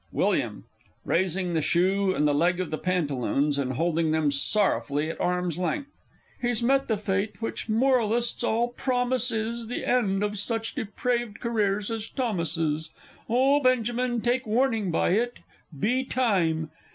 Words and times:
_Wm. 0.13 0.63
(raising 1.05 1.53
the 1.53 1.61
shoe 1.61 2.11
and 2.15 2.27
the 2.27 2.33
leg 2.33 2.59
of 2.59 2.71
pantaloons, 2.81 3.59
and 3.59 3.73
holding 3.73 4.09
them 4.09 4.31
sorrowfully 4.31 5.11
at 5.11 5.21
arm's 5.21 5.59
length). 5.59 5.91
He's 6.41 6.63
met 6.63 6.87
the 6.87 6.97
fate 6.97 7.39
which 7.39 7.69
moralists 7.69 8.43
all 8.43 8.69
promise 8.69 9.29
is 9.29 9.67
The 9.67 9.85
end 9.85 10.23
of 10.23 10.39
such 10.39 10.73
depraved 10.73 11.39
careers 11.39 11.91
as 11.91 12.09
Thomas's! 12.09 12.89
Oh, 13.29 13.59
Benjamin, 13.61 14.21
take 14.21 14.47
warning 14.47 14.89
by 14.89 15.09
it 15.09 15.37
be 15.79 16.03
time! 16.03 16.71